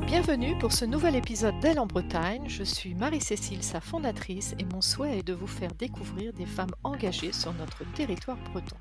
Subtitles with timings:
[0.00, 2.48] bienvenue pour ce nouvel épisode d'Elle en Bretagne.
[2.48, 6.74] Je suis Marie-Cécile, sa fondatrice, et mon souhait est de vous faire découvrir des femmes
[6.82, 8.76] engagées sur notre territoire breton.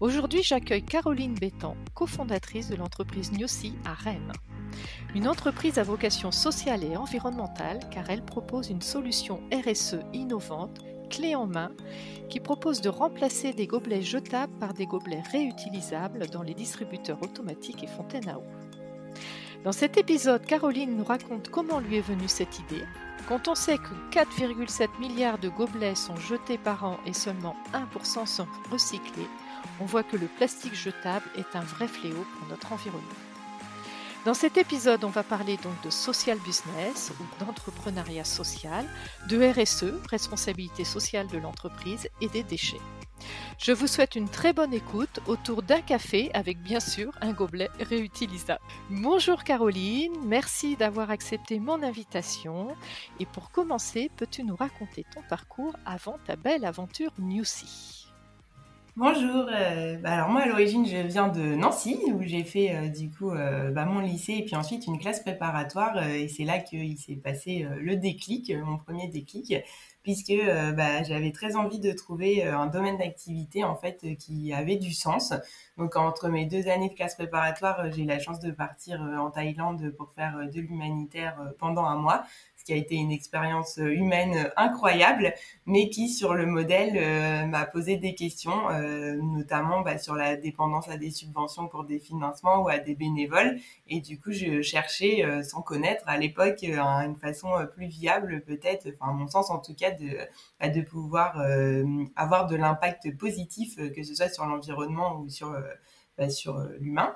[0.00, 4.32] Aujourd'hui, j'accueille Caroline Bétan, cofondatrice de l'entreprise Newsy à Rennes.
[5.14, 11.34] Une entreprise à vocation sociale et environnementale car elle propose une solution RSE innovante, clé
[11.34, 11.72] en main,
[12.30, 17.84] qui propose de remplacer des gobelets jetables par des gobelets réutilisables dans les distributeurs automatiques
[17.84, 18.44] et fontaines à eau.
[19.66, 22.84] Dans cet épisode, Caroline nous raconte comment lui est venue cette idée.
[23.26, 28.26] Quand on sait que 4,7 milliards de gobelets sont jetés par an et seulement 1%
[28.26, 29.26] sont recyclés,
[29.80, 33.08] on voit que le plastique jetable est un vrai fléau pour notre environnement.
[34.24, 38.86] Dans cet épisode, on va parler donc de social business ou d'entrepreneuriat social,
[39.28, 42.78] de RSE, responsabilité sociale de l'entreprise, et des déchets.
[43.58, 47.70] Je vous souhaite une très bonne écoute autour d'un café avec bien sûr un gobelet
[47.80, 48.60] réutilisable.
[48.90, 52.68] Bonjour Caroline, merci d'avoir accepté mon invitation.
[53.20, 58.06] Et pour commencer, peux-tu nous raconter ton parcours avant ta belle aventure Newsy?
[58.98, 62.88] Bonjour, euh, bah alors moi à l'origine je viens de Nancy où j'ai fait euh,
[62.88, 66.60] du coup euh, bah, mon lycée et puis ensuite une classe préparatoire et c'est là
[66.60, 69.54] qu'il s'est passé le déclic, mon premier déclic
[70.06, 70.32] puisque
[70.76, 75.34] bah, j'avais très envie de trouver un domaine d'activité fait qui avait du sens.
[75.78, 79.32] Donc entre mes deux années de classe préparatoire, j'ai eu la chance de partir en
[79.32, 82.22] Thaïlande pour faire de l'humanitaire pendant un mois
[82.66, 85.32] qui a été une expérience euh, humaine euh, incroyable,
[85.66, 88.68] mais qui, sur le modèle, euh, m'a posé des questions,
[89.22, 93.58] notamment bah, sur la dépendance à des subventions pour des financements ou à des bénévoles.
[93.86, 99.12] Et du coup, je cherchais, sans connaître à l'époque, une façon plus viable, peut-être, enfin,
[99.12, 100.18] à mon sens en tout cas, de,
[100.60, 101.40] bah, pouvoir
[102.16, 105.54] avoir de l'impact positif, que ce soit sur l'environnement ou sur,
[106.18, 107.14] bah, sur l'humain.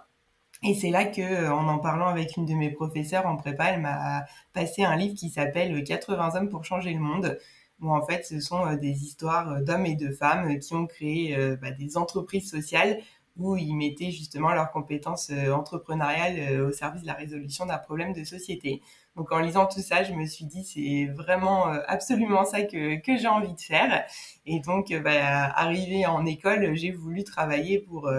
[0.62, 3.66] Et c'est là que, euh, en en parlant avec une de mes professeurs en prépa,
[3.72, 7.38] elle m'a passé un livre qui s'appelle 80 hommes pour changer le monde,
[7.80, 10.86] où en fait ce sont euh, des histoires euh, d'hommes et de femmes qui ont
[10.86, 12.98] créé bah, des entreprises sociales
[13.36, 18.22] où ils mettaient justement leurs compétences entrepreneuriales au service de la résolution d'un problème de
[18.24, 18.82] société.
[19.16, 23.16] Donc en lisant tout ça, je me suis dit c'est vraiment absolument ça que, que
[23.16, 24.04] j'ai envie de faire.
[24.46, 28.10] Et donc bah, arrivé en école, j'ai voulu travailler pour,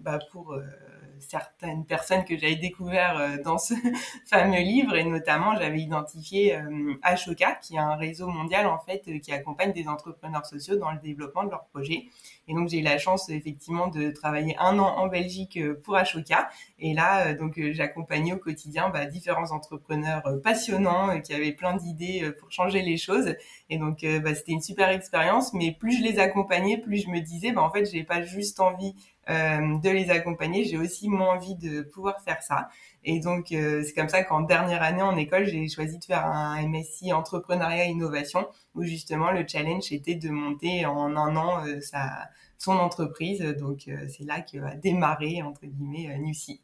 [0.00, 0.56] bah, pour
[1.28, 3.74] certaines personnes que j'avais découvert euh, dans ce
[4.26, 4.96] fameux livre.
[4.96, 9.32] Et notamment j'avais identifié euh, Ashoka qui est un réseau mondial en fait euh, qui
[9.32, 12.06] accompagne des entrepreneurs sociaux dans le développement de leurs projets.
[12.48, 16.48] Et donc j'ai eu la chance effectivement de travailler un an en Belgique pour Ashoka.
[16.78, 22.52] Et là donc j'accompagnais au quotidien bah, différents entrepreneurs passionnants qui avaient plein d'idées pour
[22.52, 23.34] changer les choses.
[23.68, 25.52] Et donc bah, c'était une super expérience.
[25.54, 28.60] Mais plus je les accompagnais plus je me disais bah, en fait j'ai pas juste
[28.60, 28.94] envie
[29.28, 30.64] de les accompagner.
[30.64, 32.68] J'ai aussi moins envie de pouvoir faire ça.
[33.04, 36.26] Et donc, euh, c'est comme ça qu'en dernière année en école, j'ai choisi de faire
[36.26, 41.80] un MSI entrepreneuriat innovation, où justement le challenge était de monter en un an euh,
[41.80, 42.28] sa,
[42.58, 43.40] son entreprise.
[43.58, 46.62] Donc, c'est là que a démarré, entre guillemets, Newsy.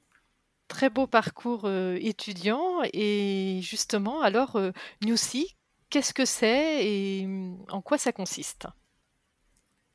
[0.68, 2.82] Très beau parcours étudiant.
[2.92, 4.58] Et justement, alors,
[5.04, 5.56] Newsy,
[5.90, 8.66] qu'est-ce que c'est et hum, en quoi ça consiste?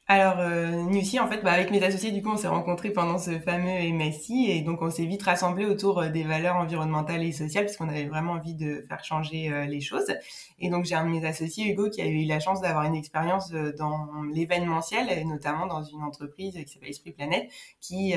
[0.09, 0.84] Alors, euh,
[1.19, 4.47] en fait, bah, avec mes associés, du coup, on s'est rencontrés pendant ce fameux MSI
[4.50, 7.90] et donc on s'est vite rassemblés autour euh, des valeurs environnementales et sociales parce qu'on
[7.90, 10.16] avait vraiment envie de faire changer euh, les choses.
[10.59, 12.96] Et donc, j'ai un de mes associés, Hugo, qui a eu la chance d'avoir une
[12.96, 17.51] expérience euh, dans l'événementiel, et notamment dans une entreprise qui s'appelle Esprit Planète,
[17.81, 18.13] qui,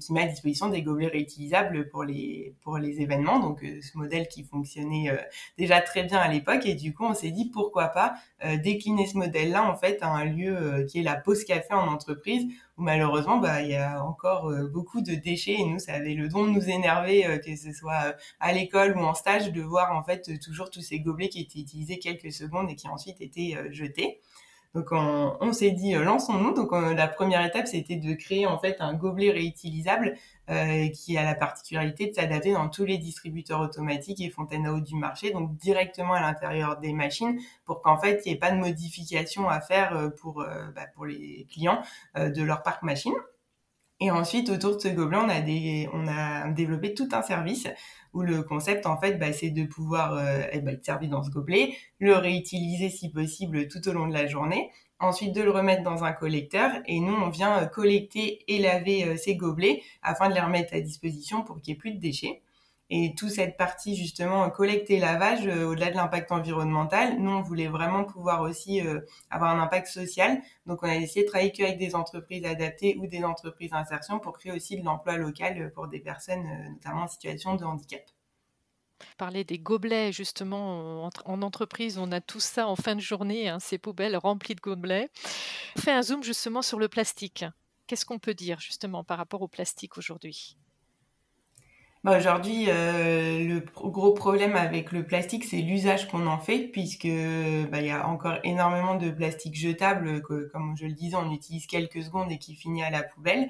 [0.00, 3.40] qui met à disposition des gobelets réutilisables pour les, pour les événements.
[3.40, 5.10] Donc, ce modèle qui fonctionnait
[5.58, 6.64] déjà très bien à l'époque.
[6.64, 8.14] Et du coup, on s'est dit, pourquoi pas
[8.62, 12.44] décliner ce modèle-là, en fait, à un lieu qui est la pause café en entreprise
[12.76, 16.14] où malheureusement bah il y a encore euh, beaucoup de déchets et nous ça avait
[16.14, 19.52] le don de nous énerver euh, que ce soit euh, à l'école ou en stage
[19.52, 22.88] de voir en fait toujours tous ces gobelets qui étaient utilisés quelques secondes et qui
[22.88, 24.20] ensuite étaient jetés.
[24.74, 26.52] Donc on, s'est dit lançons-nous.
[26.52, 30.16] Donc la première étape c'était de créer en fait un gobelet réutilisable
[30.50, 34.72] euh, qui a la particularité de s'adapter dans tous les distributeurs automatiques et fontaines à
[34.72, 38.38] eau du marché, donc directement à l'intérieur des machines, pour qu'en fait il n'y ait
[38.38, 41.82] pas de modification à faire euh, pour euh, bah, pour les clients
[42.16, 43.14] de leur parc machine.
[44.00, 47.68] Et ensuite, autour de ce gobelet, on a, des, on a développé tout un service
[48.14, 50.18] où le concept, en fait, bah, c'est de pouvoir
[50.52, 54.14] eh ben, être servi dans ce gobelet, le réutiliser si possible tout au long de
[54.14, 54.70] la journée,
[55.04, 59.04] ensuite de le remettre dans un collecteur et nous on vient euh, collecter et laver
[59.04, 62.00] euh, ces gobelets afin de les remettre à disposition pour qu'il n'y ait plus de
[62.00, 62.42] déchets.
[62.90, 67.42] Et toute cette partie justement collecte et lavage, euh, au-delà de l'impact environnemental, nous on
[67.42, 68.82] voulait vraiment pouvoir aussi
[69.30, 70.40] avoir un impact social.
[70.66, 74.38] Donc on a essayé de travailler avec des entreprises adaptées ou des entreprises d'insertion pour
[74.38, 78.02] créer aussi de l'emploi local pour des personnes notamment en situation de handicap.
[79.16, 83.60] Parler des gobelets, justement, en, entreprise, on a tout ça en fin de journée, hein,
[83.60, 85.08] ces poubelles remplies de gobelets.
[85.76, 87.44] On fait un zoom justement sur le plastique.
[87.86, 90.56] Qu'est-ce qu'on peut dire justement par rapport au plastique aujourd'hui?
[92.04, 97.08] Bah, Aujourd'hui, euh, le gros problème avec le plastique, c'est l'usage qu'on en fait, puisque
[97.70, 101.32] bah, il y a encore énormément de plastique jetable que, comme je le disais, on
[101.32, 103.48] utilise quelques secondes et qui finit à la poubelle.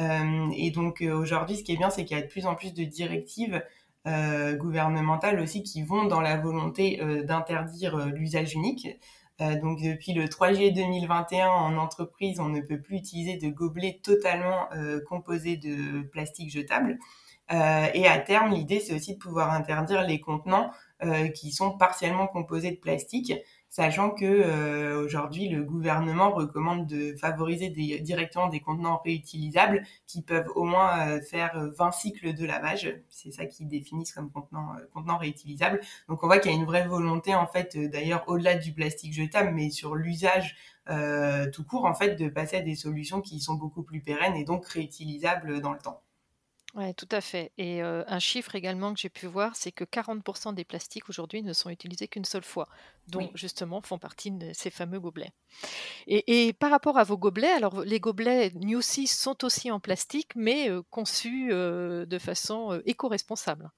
[0.00, 2.46] Euh, et donc euh, aujourd'hui, ce qui est bien, c'est qu'il y a de plus
[2.46, 3.62] en plus de directives
[4.06, 8.88] euh, gouvernementales aussi qui vont dans la volonté d'interdire l'usage unique.
[9.38, 14.00] donc depuis le 3 juillet 2021, en entreprise, on ne peut plus utiliser de gobelets
[14.02, 14.68] totalement
[15.08, 16.98] composés de plastique jetable.
[17.50, 20.70] Et à terme, l'idée, c'est aussi de pouvoir interdire les contenants
[21.34, 23.32] qui sont partiellement composés de plastique
[23.70, 30.50] sachant que euh, aujourd'hui le gouvernement recommande de favoriser directement des contenants réutilisables qui peuvent
[30.56, 33.00] au moins euh, faire 20 cycles de lavage.
[33.08, 35.80] C'est ça qu'ils définissent comme contenant, euh, contenant réutilisable.
[36.08, 39.14] Donc on voit qu'il y a une vraie volonté en fait d'ailleurs au-delà du plastique
[39.14, 40.56] jetable, mais sur l'usage
[41.52, 44.42] tout court en fait de passer à des solutions qui sont beaucoup plus pérennes et
[44.42, 46.02] donc réutilisables dans le temps.
[46.76, 47.50] Oui, tout à fait.
[47.58, 51.52] Et un chiffre également que j'ai pu voir, c'est que 40% des plastiques aujourd'hui ne
[51.52, 52.68] sont utilisés qu'une seule fois,
[53.08, 55.32] dont justement font partie de ces fameux gobelets.
[56.06, 60.70] Et, par rapport à vos gobelets, alors les gobelets New sont aussi en plastique, mais
[60.90, 63.70] conçus de façon éco-responsable.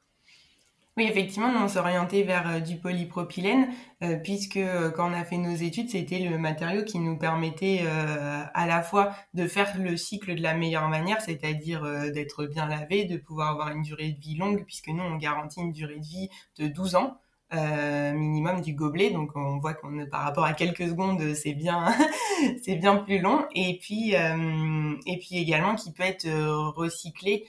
[0.98, 3.68] Oui, effectivement, nous on s'est orienté vers euh, du polypropylène
[4.02, 7.86] euh, puisque euh, quand on a fait nos études, c'était le matériau qui nous permettait
[7.86, 13.04] à la fois de faire le cycle de la meilleure manière, c'est-à-dire d'être bien lavé,
[13.06, 16.04] de pouvoir avoir une durée de vie longue puisque nous on garantit une durée de
[16.04, 16.28] vie
[16.58, 17.18] de 12 ans.
[17.54, 19.10] Euh, minimum du gobelet.
[19.10, 21.94] Donc on voit qu'on par rapport à quelques secondes, c'est bien,
[22.62, 23.44] c'est bien plus long.
[23.54, 27.46] Et puis euh, et puis également qui peut être euh, recyclé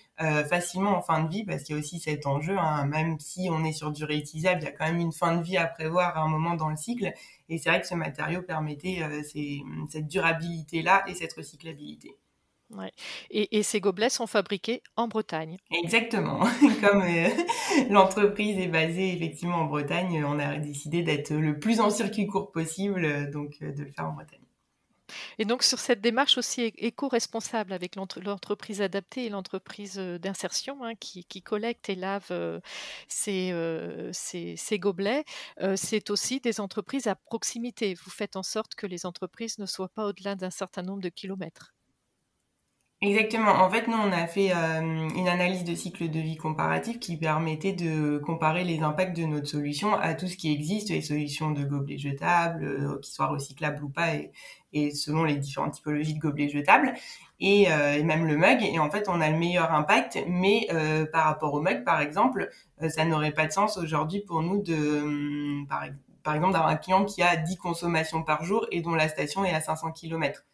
[0.50, 2.58] facilement en fin de vie parce qu'il y a aussi cet enjeu.
[2.58, 5.36] Hein, même si on est sur du réutilisable, il y a quand même une fin
[5.38, 7.14] de vie à prévoir à un moment dans le cycle.
[7.50, 9.04] Et c'est vrai que ce matériau permettait
[9.90, 12.16] cette durabilité là et cette recyclabilité.
[13.30, 15.58] Et, ces gobelets sont fabriqués en Bretagne.
[15.72, 16.40] Exactement.
[16.81, 17.30] Comme euh,
[17.90, 22.52] l'entreprise est basée effectivement en Bretagne, on a décidé d'être le plus en circuit court
[22.52, 24.40] possible, donc euh, de le faire en Bretagne.
[25.38, 30.94] Et donc sur cette démarche aussi éco-responsable avec l'entreprise adaptée et l'entreprise euh, d'insertion hein,
[30.96, 32.31] qui, collecte et lave
[33.08, 33.54] ces,
[34.14, 35.24] ces, gobelets,
[35.76, 37.94] c'est aussi des entreprises à proximité.
[37.94, 41.10] Vous faites en sorte que les entreprises ne soient pas au-delà d'un certain nombre de
[41.10, 41.74] kilomètres.
[43.06, 43.52] Exactement.
[43.52, 44.80] En fait, nous, on a fait euh,
[45.14, 49.48] une analyse de cycle de vie comparatif qui permettait de comparer les impacts de notre
[49.48, 53.84] solution à tout ce qui existe, les solutions de gobelets jetables, euh, qui soient recyclables
[53.84, 54.14] ou pas,
[54.72, 56.94] et, selon les différentes typologies de gobelets jetables,
[57.42, 58.64] et, euh, et, même le mug.
[58.64, 60.68] Et en fait, on a le meilleur impact, mais
[61.12, 62.50] par rapport au mug, par exemple,
[62.88, 65.88] ça n'aurait pas de sens aujourd'hui pour nous de, hum, par,
[66.24, 69.44] par exemple, d'avoir un client qui a 10 consommations par jour et dont la station
[69.44, 70.46] est à 500 km.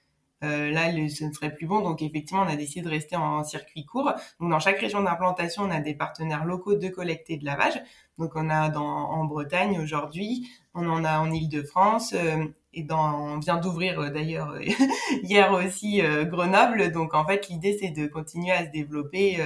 [0.43, 1.81] Euh, là, ce ne serait plus bon.
[1.81, 4.13] Donc, effectivement, on a décidé de rester en, circuit court.
[4.39, 7.81] Donc, dans chaque région d'implantation, on a des partenaires locaux de collecte et de lavage.
[8.17, 12.13] Donc, on a dans, en Bretagne aujourd'hui, on en a en Île-de-France.
[12.13, 14.53] Euh, et dans, on vient d'ouvrir euh, d'ailleurs
[15.23, 16.91] hier aussi Grenoble.
[16.91, 19.39] Donc en fait, l'idée c'est de continuer à se développer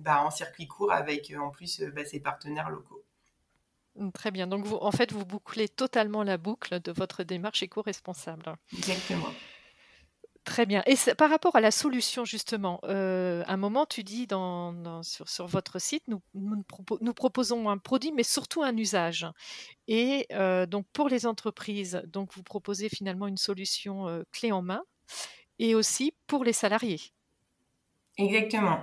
[0.00, 3.04] bah, en circuit court avec en plus bah, ces partenaires locaux.
[3.96, 4.46] Mmh, très bien.
[4.46, 8.56] Donc vous, en fait, vous bouclez totalement la boucle de votre démarche éco-responsable.
[8.76, 9.28] Exactement.
[10.44, 10.82] Très bien.
[10.84, 15.46] Et par rapport à la solution, justement, euh, à un moment, tu dis dans, sur,
[15.46, 19.26] votre site, nous, nous, proposons un produit, mais surtout un usage.
[19.88, 24.60] Et euh, donc, pour les entreprises, donc vous proposez finalement une solution euh, clé en
[24.60, 24.82] main,
[25.58, 27.00] et aussi pour les salariés.
[28.18, 28.80] Exactement.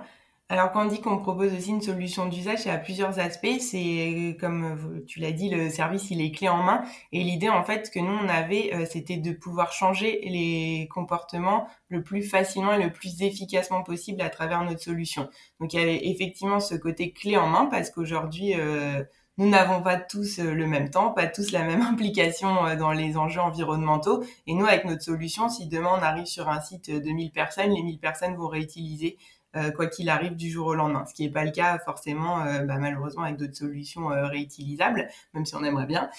[0.52, 3.58] Alors quand on dit qu'on propose aussi une solution d'usage, il y a plusieurs aspects.
[3.58, 6.82] C'est comme tu l'as dit, le service il est clé en main.
[7.10, 11.66] Et l'idée en fait que nous on avait, euh, c'était de pouvoir changer les comportements
[11.88, 15.30] le plus facilement et le plus efficacement possible à travers notre solution.
[15.58, 19.02] Donc il y avait effectivement ce côté clé en main parce qu'aujourd'hui euh,
[19.38, 23.16] nous n'avons pas tous euh, le même temps, pas tous la même implication dans les
[23.16, 24.22] enjeux environnementaux.
[24.46, 27.70] Et nous, avec notre solution, si demain on arrive sur un site de 1000 personnes,
[27.70, 29.41] les 1000 personnes vont réutiliser euh,
[29.76, 32.64] quoi qu'il arrive du jour au lendemain, ce qui n'est pas le cas forcément euh,
[32.64, 36.10] bah, malheureusement avec d'autres solutions euh, réutilisables, même si on aimerait bien.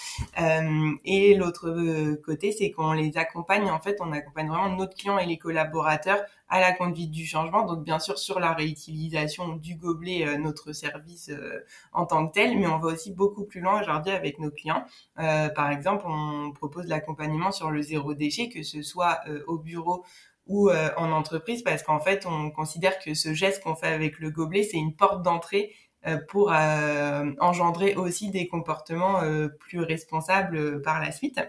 [1.04, 5.26] et l'autre côté, c'est qu'on les accompagne, en fait, on accompagne vraiment notre client et
[5.26, 10.38] les collaborateurs à la conduite du changement, donc bien sûr sur la réutilisation du gobelet,
[10.38, 11.30] notre service
[11.92, 14.84] en tant que tel, mais on va aussi beaucoup plus loin aujourd'hui avec nos clients.
[15.16, 20.04] par exemple, on propose l'accompagnement sur le zéro déchet, que ce soit au bureau
[20.46, 24.18] ou euh, en entreprise parce qu'en fait on considère que ce geste qu'on fait avec
[24.18, 25.74] le gobelet c'est une porte d'entrée
[26.28, 26.52] pour
[27.40, 29.22] engendrer aussi des comportements
[29.58, 31.40] plus responsables par la suite.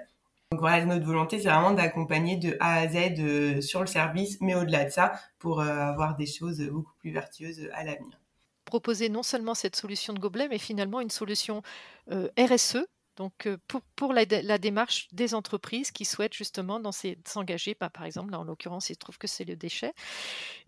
[0.49, 4.55] Donc voilà, notre volonté, c'est vraiment d'accompagner de A à Z sur le service, mais
[4.55, 8.17] au-delà de ça, pour avoir des choses beaucoup plus vertueuses à l'avenir
[8.63, 11.61] proposer non seulement cette solution de gobelet, mais finalement une solution
[12.09, 12.85] RSE
[13.15, 13.47] donc,
[13.95, 16.81] pour, la, démarche des entreprises qui souhaitent justement
[17.25, 19.93] s'engager, bah, par exemple, là, en l'occurrence, il se trouve que c'est le déchet.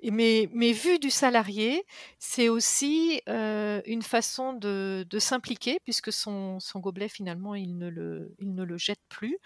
[0.03, 1.83] mais, vu du salarié,
[2.19, 8.63] c'est aussi une façon de, s'impliquer, puisque son, gobelet, finalement, il ne le, il ne
[8.63, 9.37] le jette plus.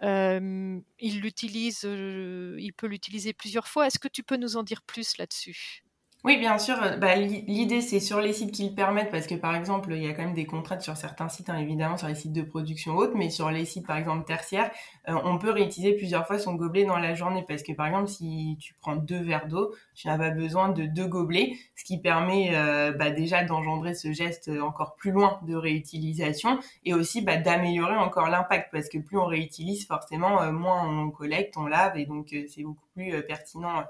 [0.00, 3.86] il l'utilise, il peut l'utiliser plusieurs fois.
[3.86, 5.85] Est-ce que tu peux nous en dire plus là-dessus?
[6.26, 6.74] Oui, bien sûr.
[6.82, 10.02] Euh, bah, L'idée, c'est sur les sites qui le permettent, parce que par exemple, il
[10.02, 12.42] y a quand même des contraintes sur certains sites, hein, évidemment, sur les sites de
[12.42, 14.72] production haute, mais sur les sites, par exemple, tertiaires,
[15.08, 18.08] euh, on peut réutiliser plusieurs fois son gobelet dans la journée, parce que par exemple,
[18.08, 22.00] si tu prends deux verres d'eau, tu n'as pas besoin de deux gobelets, ce qui
[22.00, 27.36] permet euh, bah, déjà d'engendrer ce geste encore plus loin de réutilisation, et aussi bah,
[27.36, 32.04] d'améliorer encore l'impact, parce que plus on réutilise, forcément, moins on collecte, on lave, et
[32.04, 33.84] donc c'est beaucoup plus pertinent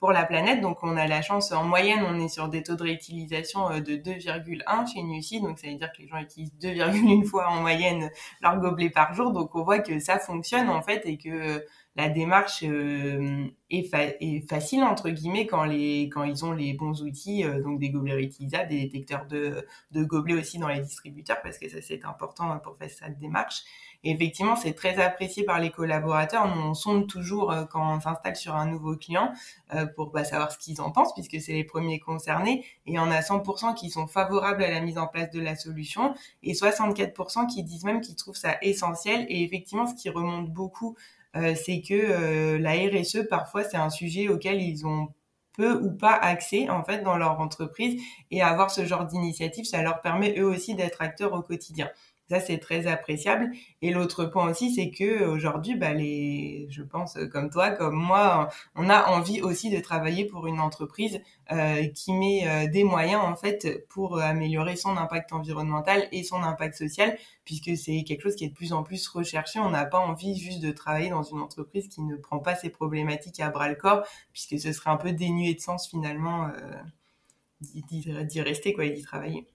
[0.00, 0.60] pour la planète.
[0.60, 3.80] Donc on a la chance, en moyenne, on est sur des taux de réutilisation euh,
[3.80, 5.40] de 2,1 chez Nuci.
[5.40, 9.14] Donc ça veut dire que les gens utilisent 2,1 fois en moyenne leur gobelet par
[9.14, 9.30] jour.
[9.30, 11.64] Donc on voit que ça fonctionne en fait et que
[11.96, 17.02] la démarche euh, est, est, facile entre guillemets quand les quand ils ont les bons
[17.02, 21.42] outils, euh, donc des gobelets réutilisables, des détecteurs de, de gobelets aussi dans les distributeurs
[21.42, 23.64] parce que ça c'est important pour faire cette démarche.
[24.02, 26.54] Effectivement, c'est très apprécié par les collaborateurs.
[26.54, 29.30] Nous, on sonde toujours euh, quand on s'installe sur un nouveau client
[29.74, 32.64] euh, pour bah, savoir ce qu'ils en pensent, puisque c'est les premiers concernés.
[32.86, 36.14] Et on a 100% qui sont favorables à la mise en place de la solution
[36.42, 39.26] et 64% qui disent même qu'ils trouvent ça essentiel.
[39.28, 40.96] Et effectivement, ce qui remonte beaucoup,
[41.36, 45.08] euh, c'est que la RSE, parfois, c'est un sujet auquel ils ont
[45.52, 49.82] peu ou pas accès en fait dans leur entreprise et avoir ce genre d'initiative, ça
[49.82, 51.90] leur permet eux aussi d'être acteurs au quotidien.
[52.30, 53.50] Ça, c'est très appréciable.
[53.82, 58.88] Et l'autre point aussi, c'est que aujourd'hui, bah, je pense comme toi, comme moi, on
[58.88, 61.20] a envie aussi de travailler pour une entreprise
[61.50, 66.44] euh, qui met euh, des moyens en fait pour améliorer son impact environnemental et son
[66.44, 69.58] impact social, puisque c'est quelque chose qui est de plus en plus recherché.
[69.58, 72.70] On n'a pas envie juste de travailler dans une entreprise qui ne prend pas ses
[72.70, 78.22] problématiques à bras le corps, puisque ce serait un peu dénué de sens finalement euh,
[78.22, 79.48] d'y rester quoi et d'y travailler.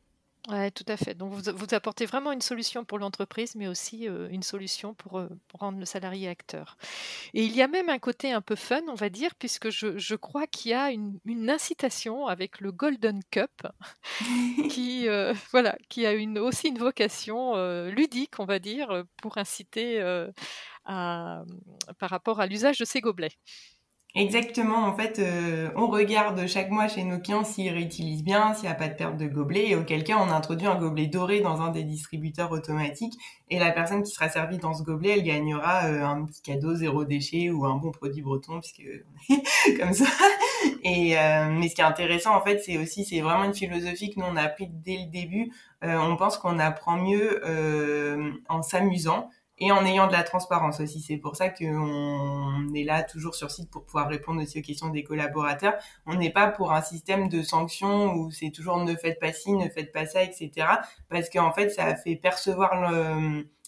[0.48, 1.16] Oui, tout à fait.
[1.16, 5.20] Donc vous, vous apportez vraiment une solution pour l'entreprise, mais aussi une solution pour,
[5.54, 6.78] rendre le salarié acteur.
[7.34, 10.16] Et il y a même un côté un peu fun, on va dire, puisque je,
[10.16, 13.68] crois qu'il y a une, incitation avec le Golden Cup,
[14.70, 15.08] qui,
[15.52, 17.56] voilà, qui a une, aussi une vocation
[17.88, 20.00] ludique, on va dire, pour inciter
[20.86, 21.46] par
[22.02, 23.36] rapport à l'usage de ces gobelets.
[24.18, 28.64] Exactement, en fait, euh, on regarde chaque mois chez nos clients s'ils réutilisent bien, s'il
[28.64, 31.42] n'y a pas de perte de gobelet, et auquel cas on introduit un gobelet doré
[31.42, 33.16] dans un des distributeurs automatiques,
[33.50, 36.76] et la personne qui sera servie dans ce gobelet, elle gagnera euh, un petit cadeau
[36.76, 38.84] zéro déchet ou un bon produit breton, puisque
[39.78, 40.06] comme ça.
[40.84, 44.12] Et euh, mais ce qui est intéressant, en fait, c'est aussi, c'est vraiment une philosophie
[44.16, 45.52] que nous on a appris dès le début.
[45.82, 47.42] on pense qu'on apprend mieux
[48.48, 51.00] en s'amusant et en ayant de la transparence aussi.
[51.02, 54.90] C'est pour ça qu'on est là toujours sur site pour pouvoir répondre aussi aux questions
[54.90, 55.76] des collaborateurs.
[56.06, 59.52] On n'est pas pour un système de sanctions où c'est toujours ne faites pas ci,
[59.54, 60.68] ne faites pas ça, etc.
[61.10, 62.92] Parce qu'en fait, ça fait percevoir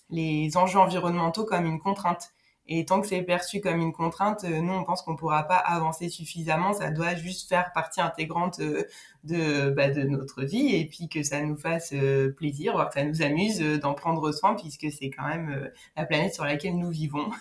[0.09, 2.33] les enjeux environnementaux comme une contrainte.
[2.69, 5.43] Et tant que c'est perçu comme une contrainte, euh, nous, on pense qu'on ne pourra
[5.43, 6.73] pas avancer suffisamment.
[6.73, 8.83] Ça doit juste faire partie intégrante euh,
[9.23, 12.95] de, bah, de notre vie et puis que ça nous fasse euh, plaisir, voire que
[12.95, 16.89] ça nous amuse d'en prendre soin puisque c'est quand même la planète sur laquelle nous
[16.89, 17.31] vivons.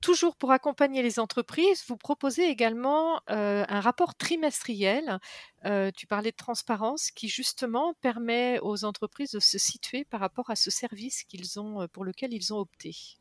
[0.00, 5.18] Toujours pour accompagner les entreprises, vous proposez également un rapport trimestriel.
[5.96, 10.56] tu parlais de transparence qui justement permet aux entreprises de se situer par rapport à
[10.56, 13.19] ce service qu'ils ont, pour lequel ils ont opté.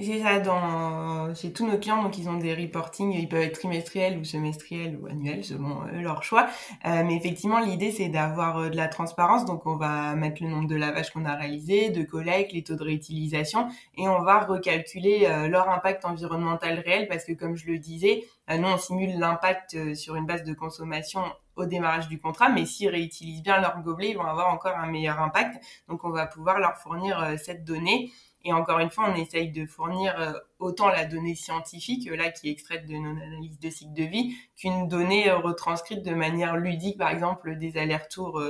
[0.00, 3.58] J'ai ça dans chez tous nos clients, donc ils ont des reportings, ils peuvent être
[3.58, 6.48] trimestriels ou semestriels ou annuels selon euh, leur choix.
[6.86, 10.48] Euh, mais effectivement, l'idée c'est d'avoir euh, de la transparence, donc on va mettre le
[10.48, 14.40] nombre de lavages qu'on a réalisé, de collecte, les taux de réutilisation, et on va
[14.40, 19.94] recalculer leur impact environnemental réel, parce que comme je le disais, nous on simule l'impact
[19.94, 21.20] sur une base de consommation
[21.56, 24.86] au démarrage du contrat, mais s'ils réutilisent bien leur gobelet, ils vont avoir encore un
[24.86, 25.62] meilleur impact.
[25.88, 28.10] Donc on va pouvoir leur fournir cette donnée.
[28.44, 32.30] Et encore une fois, on essaye de fournir euh, autant la donnée scientifique, euh, là,
[32.30, 36.14] qui est extraite de nos analyses de cycle de vie, qu'une donnée euh, retranscrite de
[36.14, 38.42] manière ludique, par exemple, des allers-retours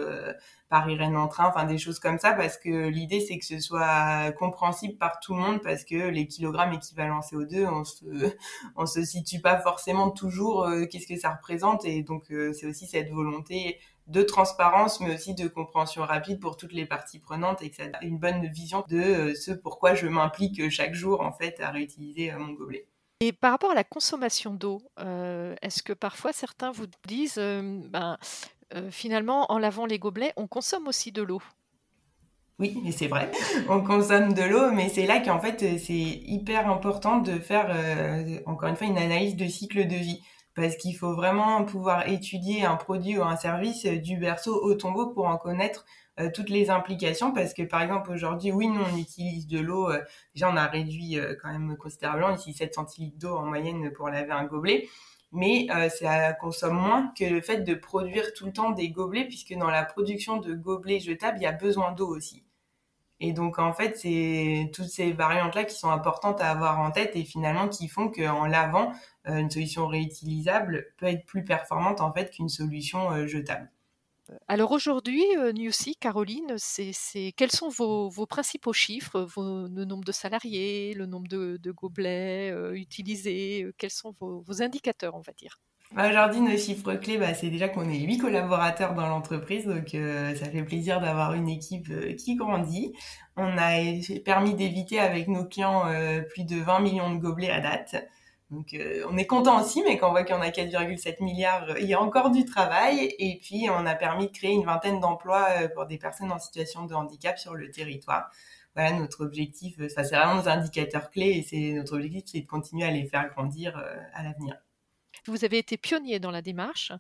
[0.68, 4.30] Paris-Rennes en train, enfin des choses comme ça, parce que l'idée, c'est que ce soit
[4.38, 8.04] compréhensible par tout le monde, parce que les kilogrammes équivalents CO2, on se,
[8.76, 13.11] on se situe pas forcément toujours qu'est-ce que ça représente, et donc c'est aussi cette
[13.11, 13.80] volonté
[14.11, 17.85] de transparence, mais aussi de compréhension rapide pour toutes les parties prenantes et que ça
[17.93, 21.71] a une bonne vision de euh, ce pourquoi je m'implique chaque jour en fait à
[21.71, 22.87] réutiliser euh, mon gobelet.
[23.21, 28.17] Et par rapport à la consommation d'eau, euh, est-ce que parfois certains vous disent, ben,
[28.90, 31.43] finalement, en lavant les gobelets, on consomme aussi de l'eau?
[32.59, 33.31] Oui, mais c'est vrai,
[33.69, 37.76] on consomme de l'eau, mais c'est là qu'en fait c'est hyper important de faire
[38.47, 40.23] encore une fois une analyse de cycle de vie
[40.61, 44.75] parce qu'il faut vraiment pouvoir étudier un produit ou un service euh, du berceau au
[44.75, 45.87] tombeau pour en connaître
[46.21, 47.33] euh, toutes les implications.
[47.33, 50.02] Parce que par exemple aujourd'hui oui nous on utilise de l'eau euh,
[50.35, 54.33] déjà on a réduit quand même considérablement ici 7 centilitres d'eau en moyenne pour laver
[54.33, 54.87] un gobelet.
[55.33, 59.55] Mais ça consomme moins que le fait de produire tout le temps des gobelets puisque
[59.55, 62.43] dans la production de gobelets jetables il y a besoin d'eau aussi
[63.21, 67.15] et donc en fait, c'est toutes ces variantes-là qui sont importantes à avoir en tête
[67.17, 68.93] et finalement qui font qu'en lavant,
[69.29, 73.71] euh, une solution réutilisable peut être plus performante en fait qu'une solution euh, jetable.
[74.49, 80.95] Alors aujourd'hui, euh, Newsy, Caroline, c'est, quels sont vos, principaux chiffres, le nombre de salariés,
[80.95, 85.59] le nombre de, gobelets utilisés, quels sont vos, indicateurs, on va dire?
[85.97, 90.47] Aujourd'hui, nos chiffres clés, bah, c'est déjà qu'on est huit collaborateurs dans l'entreprise, donc ça
[90.50, 92.92] fait plaisir d'avoir une équipe qui grandit.
[93.37, 95.85] On a permis d'éviter avec nos clients
[96.30, 97.97] plus de 20 millions de gobelets à date.
[98.50, 101.23] Donc euh, on est content aussi, mais quand on voit qu'il y en a 4,7
[101.23, 103.14] milliards, euh, il y a encore du travail.
[103.18, 106.38] Et puis on a permis de créer une vingtaine d'emplois euh, pour des personnes en
[106.38, 108.30] situation de handicap sur le territoire.
[108.75, 109.76] Voilà notre objectif.
[109.88, 113.06] Ça c'est vraiment nos indicateurs clés et c'est notre objectif, c'est de continuer à les
[113.06, 113.76] faire grandir
[114.14, 114.56] à l'avenir.
[115.27, 116.93] Vous avez été pionnier dans la démarche.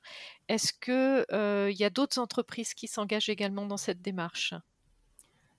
[0.48, 4.54] Est-ce qu'il y a d'autres entreprises qui s'engagent également dans cette démarche?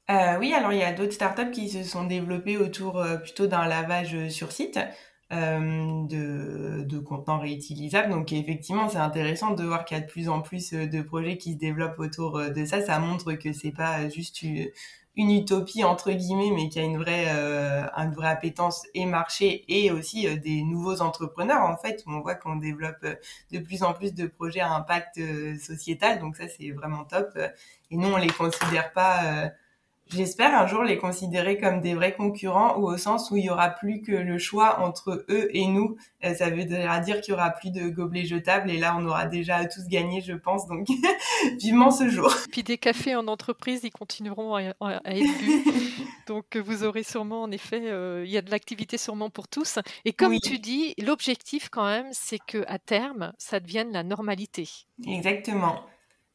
[0.09, 4.27] Oui, alors il y a d'autres startups qui se sont développées autour plutôt d'un lavage
[4.27, 4.77] sur site.
[5.33, 8.09] Euh, de, contenants réutilisables.
[8.09, 11.01] Donc effectivement, c'est intéressant de voir qu'il y a de plus en plus euh, de
[11.01, 12.81] projets qui se développent autour euh, de ça.
[12.81, 14.43] Ça montre que c'est pas juste
[15.15, 19.65] une, utopie entre guillemets, mais qu'il y a une vraie, une vraie appétence et marché
[19.67, 22.03] et aussi des nouveaux entrepreneurs en fait.
[22.05, 23.05] Où on voit qu'on développe
[23.51, 25.19] de plus en plus de projets à impact
[25.59, 26.19] sociétal.
[26.19, 27.37] Donc ça, c'est vraiment top.
[27.89, 29.51] Et nous, on les considère pas
[30.13, 33.49] J'espère un jour les considérer comme des vrais concurrents ou au sens où il y
[33.49, 35.95] aura plus que le choix entre eux et nous.
[36.25, 39.25] Euh, ça veut dire qu'il y aura plus de gobelets jetables et là on aura
[39.25, 40.67] déjà tous gagné, je pense.
[40.67, 40.87] Donc
[41.59, 42.33] vivement ce jour.
[42.51, 44.63] Puis des cafés en entreprise, ils continueront à,
[45.05, 45.63] être bu.
[46.27, 49.79] donc vous aurez sûrement, en effet, euh, il y a de l'activité sûrement pour tous.
[50.03, 54.67] Et comme tu dis, l'objectif quand même, c'est que à terme, ça devienne la normalité.
[55.07, 55.85] Exactement.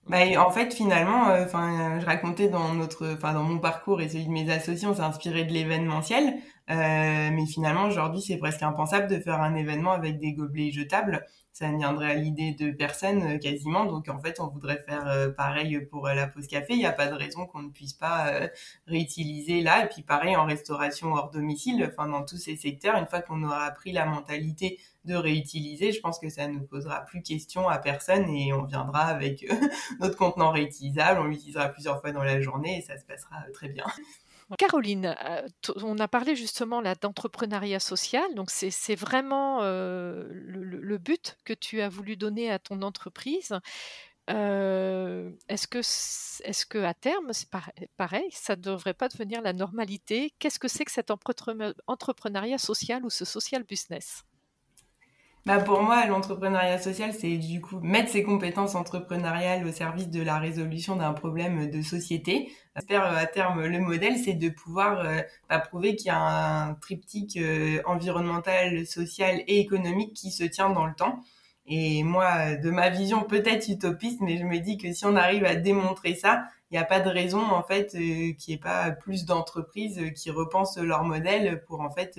[0.08, 4.08] Bah, en fait, finalement, euh, enfin, je racontais dans notre, enfin, dans mon parcours et
[4.08, 6.34] celui de mes associés, on s'est inspiré de l'événementiel.
[6.68, 11.24] Euh, mais finalement, aujourd'hui, c'est presque impensable de faire un événement avec des gobelets jetables.
[11.52, 13.86] Ça ne viendrait à l'idée de personne euh, quasiment.
[13.86, 16.74] Donc, en fait, on voudrait faire euh, pareil pour la pause café.
[16.74, 18.32] Il n'y a pas de raison qu'on ne puisse pas
[18.86, 19.84] réutiliser là.
[19.84, 21.88] Et puis, pareil en restauration hors domicile.
[21.88, 26.00] Enfin, dans tous ces secteurs, une fois qu'on aura appris la mentalité de réutiliser, je
[26.00, 29.46] pense que ça ne posera plus question à personne et on viendra avec
[30.00, 33.68] notre contenant réutilisable, on l'utilisera plusieurs fois dans la journée et ça se passera très
[33.68, 33.84] bien.
[34.58, 35.48] Caroline, euh,
[35.82, 41.88] on a parlé justement là d'entrepreneuriat social, donc c'est vraiment le, but que tu as
[41.88, 43.52] voulu donner à ton entreprise.
[44.28, 47.50] est-ce que, est-ce que à terme, c'est
[47.96, 50.32] pareil, ça ne devrait pas devenir la normalité?
[50.38, 54.24] Qu'est-ce que c'est que cet entrepreneuriat social ou ce social business?
[55.46, 60.20] Bah pour moi, l'entrepreneuriat social, c'est du coup mettre ses compétences entrepreneuriales au service de
[60.20, 62.50] la résolution d'un problème de société.
[62.74, 66.18] J'espère euh, à terme le modèle, c'est de pouvoir euh, bah, prouver qu'il y a
[66.18, 71.20] un triptyque euh, environnemental, social et économique qui se tient dans le temps.
[71.68, 75.44] Et moi, de ma vision peut-être utopiste, mais je me dis que si on arrive
[75.44, 78.90] à démontrer ça, il n'y a pas de raison en fait qu'il n'y ait pas
[78.90, 82.18] plus d'entreprises qui repensent leur modèle pour en fait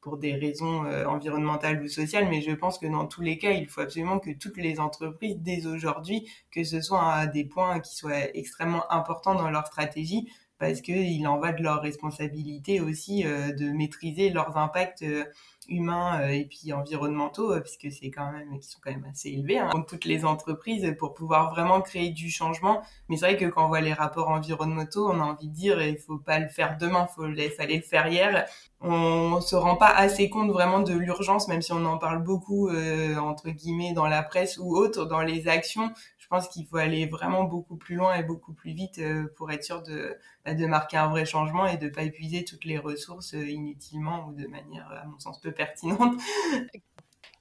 [0.00, 3.52] pour des raisons euh, environnementales ou sociales, mais je pense que dans tous les cas,
[3.52, 7.80] il faut absolument que toutes les entreprises, dès aujourd'hui, que ce soit à des points
[7.80, 13.26] qui soient extrêmement importants dans leur stratégie, parce qu'il en va de leur responsabilité aussi
[13.26, 15.24] euh, de maîtriser leurs impacts euh,
[15.68, 19.70] humains et puis environnementaux, puisque c'est quand même qui sont quand même assez élevés hein,
[19.88, 22.82] toutes les entreprises pour pouvoir vraiment créer du changement.
[23.08, 25.82] Mais c'est vrai que quand on voit les rapports environnementaux, on a envie de dire
[25.82, 28.46] il faut pas le faire demain, faut il fallait le faire hier
[28.80, 32.68] on se rend pas assez compte vraiment de l'urgence, même si on en parle beaucoup
[32.68, 35.90] euh, entre guillemets dans la presse ou autre, dans les actions.
[36.30, 39.50] Je pense qu'il faut aller vraiment beaucoup plus loin et beaucoup plus vite euh, pour
[39.50, 42.78] être sûr de, bah, de marquer un vrai changement et de pas épuiser toutes les
[42.78, 46.20] ressources euh, inutilement ou de manière, à mon sens, peu pertinente.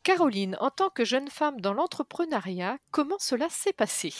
[0.01, 4.11] Caroline, en tant que jeune femme dans l'entrepreneuriat, comment cela s'est passé?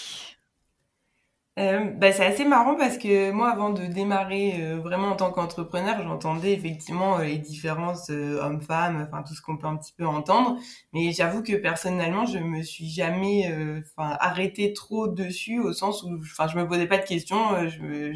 [1.60, 5.30] Euh, bah, c'est assez marrant parce que moi, avant de démarrer euh, vraiment en tant
[5.32, 10.06] qu'entrepreneur, j'entendais effectivement euh, les différences hommes-femmes, enfin tout ce qu'on peut un petit peu
[10.06, 10.58] entendre.
[10.94, 16.18] Mais j'avoue que personnellement, je me suis jamais, enfin arrêtée trop dessus au sens où,
[16.22, 17.40] enfin, je me posais pas de questions.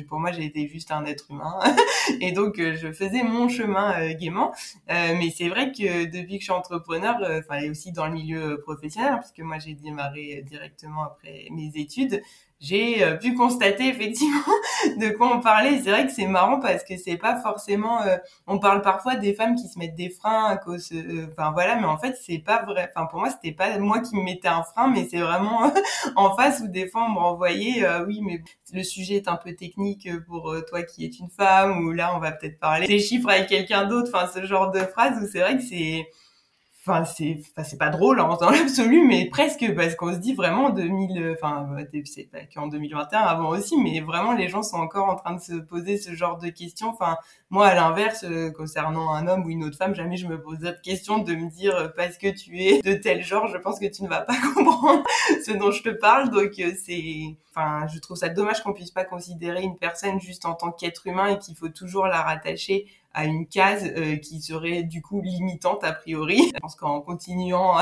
[0.08, 1.60] Pour moi, j'étais juste un être humain
[2.22, 4.54] et donc je faisais mon chemin gaiement.
[4.88, 8.60] mais c'est vrai que depuis que je suis entrepreneur, enfin et aussi dans le milieu
[8.62, 12.22] professionnel, parce que moi j'ai démarré directement après mes études
[12.64, 14.40] j'ai euh, pu constater effectivement
[14.98, 15.82] de quoi on parlait.
[15.84, 18.02] C'est vrai que c'est marrant parce que c'est pas forcément.
[18.04, 18.16] Euh,
[18.48, 20.90] on parle parfois des femmes qui se mettent des freins à cause.
[20.94, 22.90] Euh, enfin voilà, mais en fait c'est pas vrai.
[22.96, 25.74] Enfin pour moi c'était pas moi qui me mettais un frein, mais c'est vraiment
[26.16, 27.86] en face où des fois on me renvoyait.
[28.08, 31.92] oui, mais le sujet est un peu technique pour toi qui es une femme ou
[31.92, 34.10] là on va peut-être parler des chiffres avec quelqu'un d'autre.
[34.14, 36.08] Enfin ce genre de phrase où c'est vrai que c'est
[36.86, 40.34] enfin c'est enfin, c'est pas drôle hein, dans l'absolu mais presque parce qu'on se dit
[40.34, 41.70] vraiment 2000 enfin
[42.06, 45.42] c'est pas qu'en 2021 avant aussi mais vraiment les gens sont encore en train de
[45.42, 46.90] se poser ce genre de questions.
[46.90, 47.18] Enfin
[47.50, 50.58] moi à l'inverse euh, concernant un homme ou une autre femme jamais je me pose
[50.62, 53.80] cette question de me dire euh, parce que tu es de tel genre je pense
[53.80, 55.04] que tu ne vas pas comprendre
[55.46, 56.30] ce dont je te parle.
[56.32, 60.46] Donc euh, c'est enfin je trouve ça dommage qu'on puisse pas considérer une personne juste
[60.46, 64.42] en tant qu'être humain et qu'il faut toujours la rattacher à une case euh, qui
[64.42, 66.52] serait du coup limitante a priori.
[66.54, 67.78] Je pense qu'en continuant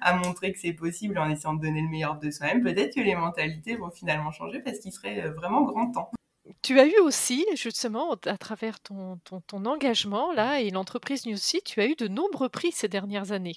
[0.00, 3.00] à, montrer que c'est possible, en essayant de donner le meilleur de soi-même, peut-être que
[3.00, 6.10] les mentalités vont finalement changer parce qu'il serait euh, vraiment grand temps.
[6.62, 9.18] Tu as eu aussi, justement, à travers ton,
[9.50, 13.56] engagement là et l'entreprise Newsy, tu as eu de nombreux prix ces dernières années.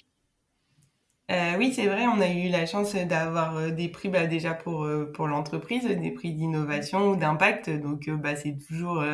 [1.28, 4.54] Euh, oui, c'est vrai, on a eu la chance d'avoir euh, des prix bah, déjà
[4.54, 7.68] pour euh, pour l'entreprise, des prix d'innovation ou d'impact.
[7.68, 9.04] Donc bah, c'est toujours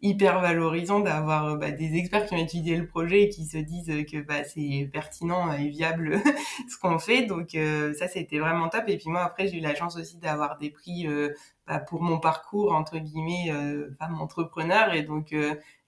[0.00, 3.92] hyper valorisant d'avoir bah, des experts qui ont étudié le projet et qui se disent
[4.10, 6.16] que bah, c'est pertinent et viable
[6.70, 7.26] ce qu'on fait.
[7.26, 7.50] Donc
[7.98, 8.84] ça, c'était vraiment top.
[8.88, 11.06] Et puis moi, après, j'ai eu la chance aussi d'avoir des prix
[11.66, 13.52] bah, pour mon parcours entre guillemets
[13.98, 14.94] femme entrepreneur.
[14.94, 15.32] Et donc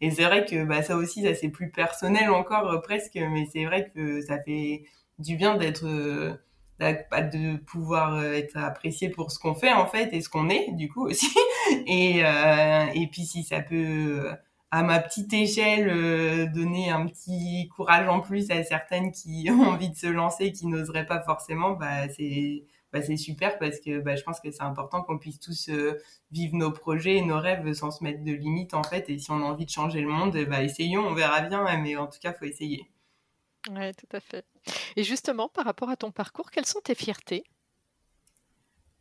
[0.02, 3.64] et c'est vrai que bah, ça aussi, ça c'est plus personnel encore presque, mais c'est
[3.64, 4.82] vrai que ça fait
[5.20, 6.32] du bien d'être euh,
[6.80, 10.72] de pouvoir euh, être apprécié pour ce qu'on fait en fait et ce qu'on est
[10.72, 11.28] du coup aussi.
[11.86, 14.30] Et euh, et puis si ça peut
[14.70, 19.90] à ma petite échelle donner un petit courage en plus à certaines qui ont envie
[19.90, 24.16] de se lancer qui n'oseraient pas forcément bah c'est bah, c'est super parce que bah,
[24.16, 25.70] je pense que c'est important qu'on puisse tous
[26.32, 29.08] vivre nos projets et nos rêves sans se mettre de limites en fait.
[29.10, 31.96] Et si on a envie de changer le monde bah essayons on verra bien mais
[31.96, 32.90] en tout cas faut essayer.
[33.68, 34.44] Oui, tout à fait.
[34.96, 37.44] Et justement, par rapport à ton parcours, quelles sont tes fiertés?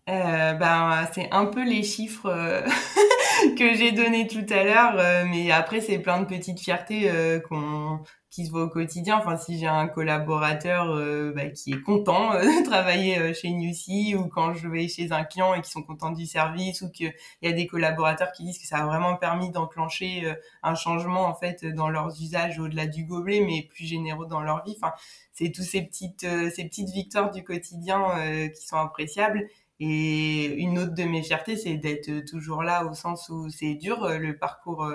[0.09, 2.61] Euh, ben, c'est un peu les chiffres euh,
[3.57, 7.11] que j'ai donnés tout à l'heure, euh, mais après c'est plein de petites fiertés
[7.47, 7.99] qu'on
[8.29, 9.17] qui se voit au quotidien.
[9.17, 13.49] Enfin, si j'ai un collaborateur euh, bah, qui est content euh, de travailler euh, chez
[13.49, 16.91] Newsy ou quand je vais chez un client et qui sont contents du service ou
[16.91, 21.25] qu'il y a des collaborateurs qui disent que ça a vraiment permis d'enclencher un changement
[21.25, 24.75] en fait dans leurs usages au-delà du gobelet, mais plus généraux dans leur vie.
[24.81, 24.93] Enfin,
[25.33, 29.47] c'est tous ces petites ces petites victoires du quotidien qui sont appréciables.
[29.79, 34.09] Et une autre de mes fiertés, c'est d'être toujours là au sens où c'est dur
[34.09, 34.85] le parcours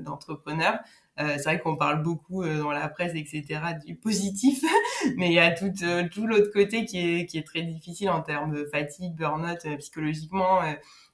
[0.00, 0.80] d'entrepreneur
[1.20, 4.62] euh, c'est vrai qu'on parle beaucoup euh, dans la presse, etc., du positif,
[5.16, 8.08] mais il y a tout, euh, tout l'autre côté qui est, qui est très difficile
[8.08, 10.60] en termes de fatigue, burn-out psychologiquement.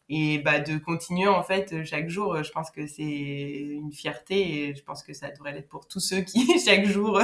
[0.08, 4.74] Et bah, de continuer en fait chaque jour, je pense que c'est une fierté et
[4.74, 7.20] je pense que ça devrait l'être pour tous ceux qui chaque jour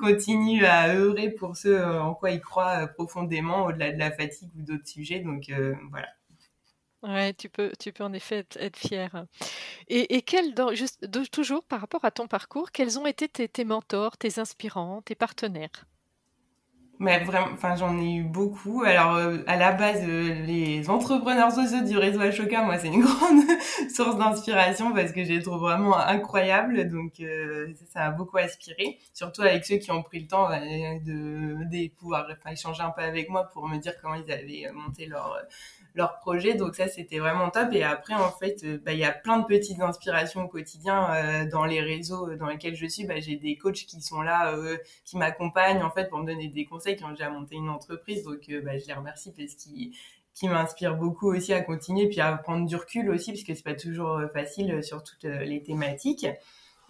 [0.00, 4.62] continuent à œuvrer pour ce en quoi ils croient profondément au-delà de la fatigue ou
[4.62, 5.20] d'autres sujets.
[5.20, 5.50] Donc
[5.90, 6.08] voilà.
[7.04, 9.26] Ouais, tu peux, tu peux en effet être, fier.
[9.88, 14.16] Et, et quel, juste, toujours par rapport à ton parcours, quels ont été tes, mentors,
[14.16, 15.84] tes inspirants, tes partenaires?
[17.04, 18.82] Mais vraiment, enfin, j'en ai eu beaucoup.
[18.82, 23.02] Alors, euh, à la base, euh, les entrepreneurs sociaux du réseau Ashoka, moi, c'est une
[23.04, 23.42] grande
[23.94, 26.88] source d'inspiration parce que je les trouve vraiment incroyables.
[26.90, 28.98] Donc, euh, ça, a beaucoup inspiré.
[29.12, 33.28] Surtout avec ceux qui ont pris le temps de, de pouvoir échanger un peu avec
[33.28, 35.36] moi pour me dire comment ils avaient monté leur
[35.94, 36.54] leur projet.
[36.54, 37.72] Donc ça, c'était vraiment top.
[37.72, 41.10] Et après, en fait, euh, bah, il y a plein de petites inspirations au quotidien
[41.14, 43.06] euh, dans les réseaux euh, dans lesquels je suis.
[43.06, 44.54] Bah, j'ai des coachs qui sont là,
[45.04, 48.24] qui m'accompagnent en fait pour me donner des conseils qui ont déjà monté une entreprise.
[48.24, 49.92] Donc bah, je les remercie parce qu'ils
[50.34, 50.48] qui
[50.98, 54.20] beaucoup aussi à continuer puis à prendre du recul aussi parce que c'est pas toujours
[54.32, 56.26] facile sur toutes les thématiques.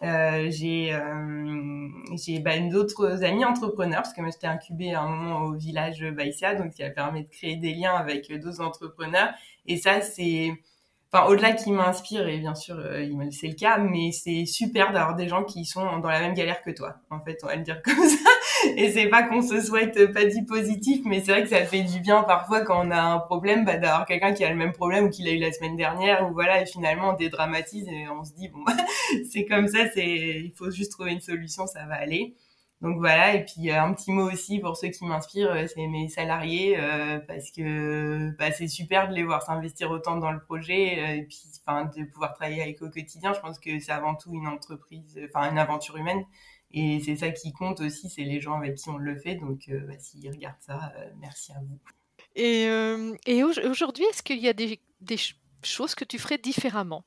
[0.04, 5.44] Euh, j'ai euh, bah, d'autres amis entrepreneurs parce que moi j'étais incubée à un moment
[5.46, 9.32] au village Baïsia donc qui a permis de créer des liens avec d'autres entrepreneurs.
[9.66, 10.52] Et ça c'est
[11.10, 15.14] enfin au-delà qui m'inspire et bien sûr euh, c'est le cas mais c'est super d'avoir
[15.14, 17.62] des gens qui sont dans la même galère que toi en fait on va le
[17.62, 18.30] dire comme ça
[18.76, 21.82] et c'est pas qu'on se souhaite pas du positif mais c'est vrai que ça fait
[21.82, 24.72] du bien parfois quand on a un problème bah, d'avoir quelqu'un qui a le même
[24.72, 28.08] problème ou qu'il a eu la semaine dernière ou voilà et finalement on dédramatise et
[28.08, 28.64] on se dit bon
[29.32, 32.34] c'est comme ça c'est il faut juste trouver une solution ça va aller
[32.84, 36.08] donc voilà, et puis un petit mot aussi pour ceux qui m'inspirent, euh, c'est mes
[36.10, 40.98] salariés, euh, parce que bah, c'est super de les voir s'investir autant dans le projet,
[40.98, 43.32] euh, et puis enfin de pouvoir travailler avec au quotidien.
[43.32, 46.26] Je pense que c'est avant tout une entreprise, enfin une aventure humaine,
[46.74, 49.36] et c'est ça qui compte aussi, c'est les gens avec qui on le fait.
[49.36, 51.78] Donc bah, s'ils regardent ça, merci à vous.
[52.36, 52.64] Et,
[53.26, 55.16] et aujourd'hui, est-ce qu'il y a des, des
[55.62, 57.04] choses que tu ferais différemment?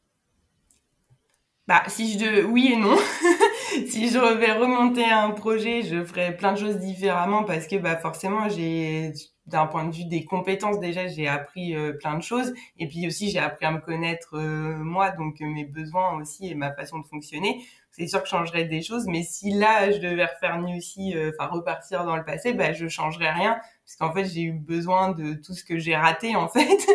[1.67, 2.43] Bah, si je de...
[2.43, 2.95] oui et non.
[3.88, 7.97] si je vais remonter un projet, je ferai plein de choses différemment parce que bah
[7.97, 9.12] forcément j'ai
[9.48, 12.54] d'un point de vue des compétences déjà j'ai appris euh, plein de choses.
[12.78, 16.56] Et puis aussi j'ai appris à me connaître euh, moi donc mes besoins aussi et
[16.56, 17.64] ma façon de fonctionner.
[17.92, 21.32] C'est sûr que je changerais des choses mais si là je devais refaire aussi euh,
[21.34, 23.58] enfin repartir dans le passé bah je changerais rien.
[23.86, 26.86] Parce qu'en fait j'ai eu besoin de tout ce que j'ai raté en fait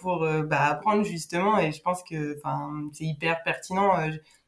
[0.00, 1.58] pour bah, apprendre justement.
[1.58, 2.38] Et je pense que
[2.92, 3.96] c'est hyper pertinent.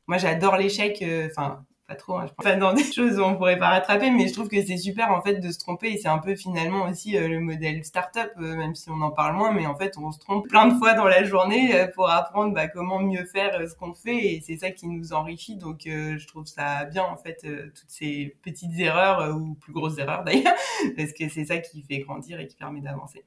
[0.06, 3.34] Moi j'adore l'échec enfin pas trop, hein, je pense pas dans des choses où on
[3.34, 5.98] pourrait pas rattraper, mais je trouve que c'est super en fait de se tromper et
[5.98, 9.34] c'est un peu finalement aussi euh, le modèle startup, euh, même si on en parle
[9.34, 12.08] moins, mais en fait on se trompe plein de fois dans la journée euh, pour
[12.08, 15.56] apprendre bah, comment mieux faire ce qu'on fait et c'est ça qui nous enrichit.
[15.56, 20.22] Donc je trouve ça bien en fait toutes ces petites erreurs ou plus grosses erreurs
[20.24, 20.54] d'ailleurs,
[20.96, 23.24] parce que c'est ça qui fait grandir et qui permet d'avancer.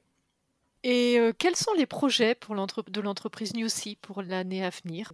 [0.84, 5.12] Et quels sont les projets pour de l'entreprise Newsy pour l'année à venir?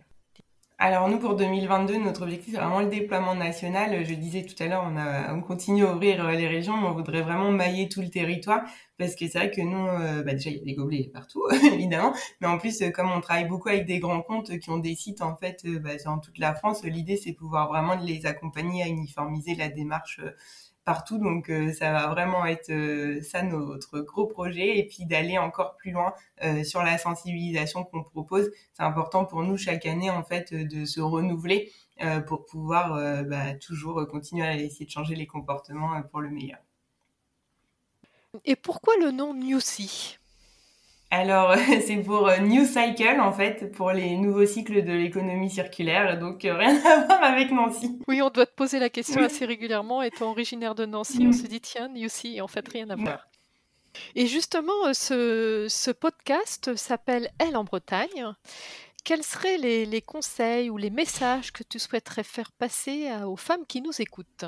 [0.83, 4.03] Alors nous, pour 2022, notre objectif, c'est vraiment le déploiement national.
[4.03, 6.95] Je disais tout à l'heure, on, on continue à ouvrir euh, les régions, mais on
[6.95, 8.63] voudrait vraiment mailler tout le territoire,
[8.97, 11.43] parce que c'est vrai que nous, euh, bah déjà, il y a des gobelets partout,
[11.73, 14.79] évidemment, mais en plus, euh, comme on travaille beaucoup avec des grands comptes qui ont
[14.79, 18.83] des sites, en fait, bah, dans toute la France, l'idée, c'est pouvoir vraiment les accompagner
[18.83, 20.21] à uniformiser la démarche
[20.85, 21.19] partout.
[21.19, 25.77] Donc euh, ça va vraiment être euh, ça notre gros projet et puis d'aller encore
[25.77, 28.51] plus loin euh, sur la sensibilisation qu'on propose.
[28.73, 31.73] C'est important pour nous chaque année en fait de se renouveler
[32.27, 36.59] pour pouvoir bah, toujours continuer à essayer de changer les comportements pour le meilleur.
[38.47, 40.20] Et pourquoi le nom Newsy?
[41.11, 41.55] Alors,
[41.87, 46.45] c'est pour euh, New Cycle, en fait, pour les nouveaux cycles de l'économie circulaire, donc
[46.45, 47.99] euh, rien à voir avec Nancy.
[48.07, 50.03] Oui, on doit te poser la question assez régulièrement.
[50.03, 52.09] Étant originaire de Nancy, on se dit, tiens, New
[52.41, 53.27] en fait, rien à voir.
[54.15, 54.93] Et justement, euh,
[55.69, 58.33] ce, podcast s'appelle Elle en Bretagne.
[59.05, 63.81] Quels seraient les conseils ou les messages que tu souhaiterais faire passer aux femmes qui
[63.81, 64.45] nous écoutent?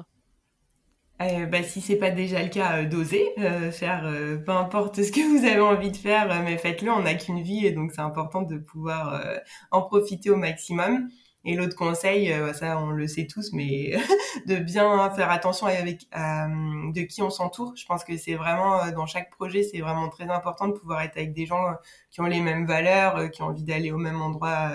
[1.20, 4.02] Euh, bah, si c'est pas déjà le cas, euh, d'oser euh, faire
[4.44, 6.90] peu importe ce que vous avez envie de faire, mais faites-le.
[6.90, 9.22] On n'a qu'une vie et donc c'est important de pouvoir
[9.70, 11.08] en profiter au maximum.
[11.44, 13.96] Et l'autre conseil, ça on le sait tous, mais
[14.46, 17.74] de bien faire attention avec de qui on s'entoure.
[17.76, 21.16] Je pense que c'est vraiment dans chaque projet, c'est vraiment très important de pouvoir être
[21.16, 21.64] avec des gens
[22.10, 24.70] qui ont les mêmes valeurs, qui ont envie d'aller au même endroit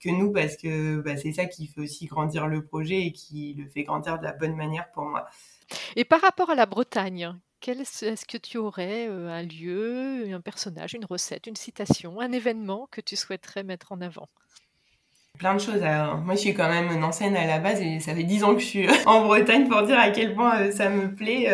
[0.00, 3.54] que nous, parce que bah, c'est ça qui fait aussi grandir le projet et qui
[3.58, 5.26] le fait grandir de la bonne manière pour moi.
[5.96, 7.34] Et par rapport à la Bretagne,
[7.66, 12.88] est-ce que tu aurais euh, un lieu, un personnage, une recette, une citation, un événement
[12.90, 14.28] que tu souhaiterais mettre en avant?
[15.38, 15.80] Plein de choses.
[16.24, 18.54] moi, je suis quand même une ancienne à la base et ça fait dix ans
[18.54, 21.48] que je suis en Bretagne pour dire à quel point euh, ça me plaît.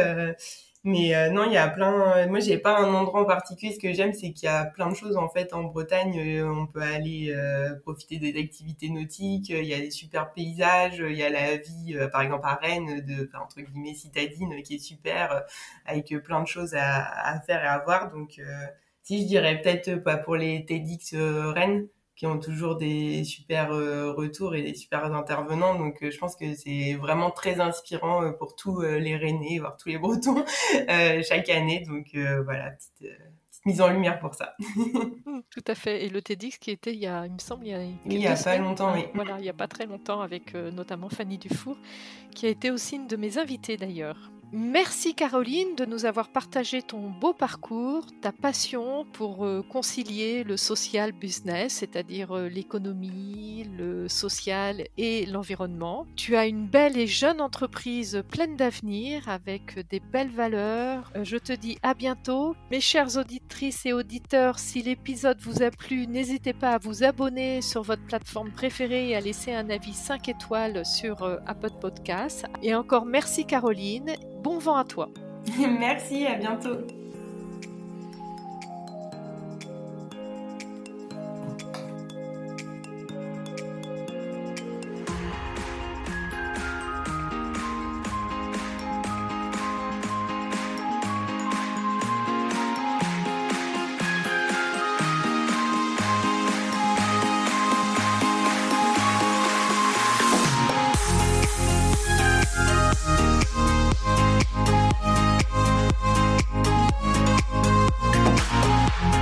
[0.86, 2.26] Euh, mais euh, non, il y a plein.
[2.28, 3.72] Moi, j'ai pas un endroit en particulier.
[3.72, 6.18] Ce que j'aime, c'est qu'il y a plein de choses en fait en Bretagne.
[6.18, 9.50] Euh, on peut aller euh, profiter des activités nautiques.
[9.50, 10.98] Il y a des super paysages.
[10.98, 14.78] Il y a la vie, par exemple à Rennes, de entre guillemets citadine, qui est
[14.78, 15.44] super,
[15.86, 18.10] avec plein de choses à, à, faire et à voir.
[18.10, 18.40] Donc,
[19.02, 21.88] si je dirais peut-être pas pour les TEDx Rennes
[22.20, 25.74] qui ont toujours des super euh, retours et des super intervenants.
[25.76, 29.78] Donc, euh, je pense que c'est vraiment très inspirant euh, pour tous les Rennais, voire
[29.78, 30.44] tous les Bretons,
[31.22, 31.82] chaque année.
[31.88, 32.08] Donc,
[32.44, 33.10] voilà, petite,
[33.64, 34.54] mise en lumière pour ça.
[35.26, 36.04] Mmh, tout à fait.
[36.04, 38.18] Et le TEDx qui était, il y a, il me semble, il y a, il
[38.18, 39.04] y a pas longtemps, oui.
[39.14, 41.78] Voilà, il n'y a pas très longtemps, avec notamment Fanny Dufour,
[42.34, 44.30] qui a été aussi une de mes invitées d'ailleurs.
[44.52, 50.56] Merci Caroline de nous avoir partagé ton beau parcours, ta passion pour euh, concilier le
[50.56, 56.04] social business, c'est-à-dire euh, l'économie, le social et l'environnement.
[56.16, 61.12] Tu as une belle et jeune entreprise pleine d'avenir avec des belles valeurs.
[61.14, 62.56] Euh, je te dis à bientôt.
[62.72, 67.62] Mes chères auditrices et auditeurs, si l'épisode vous a plu, n'hésitez pas à vous abonner
[67.62, 72.46] sur votre plateforme préférée et à laisser un avis 5 étoiles sur Apple Podcast.
[72.64, 75.08] Et encore merci Caroline Bon vent à toi.
[75.58, 76.78] Merci, à bientôt.